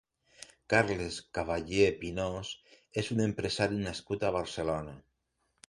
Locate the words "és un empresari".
3.03-3.81